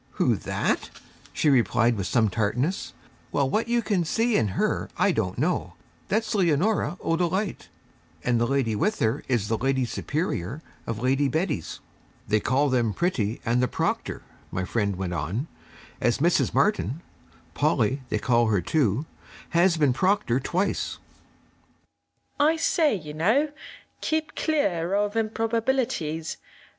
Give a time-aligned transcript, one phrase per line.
[0.13, 0.89] 'Who, that?'
[1.31, 2.95] she replied with some tartness.
[3.31, 5.73] 'Well, what you can see in her, I don't know.
[6.07, 7.69] That's Leonora O'Dolite,
[8.23, 11.81] and the lady with her is the Lady Superior of Lady Betty's.
[12.27, 15.47] 'They call them Pretty and the Proctor,' my friend went on,
[16.01, 16.51] 'as Mrs.
[16.51, 17.03] Martin
[17.53, 19.05] Polly they call her too
[19.49, 20.97] has been Proctor twice.'
[22.39, 23.51] I say, you know,
[24.01, 26.37] keep clear of improbabilities!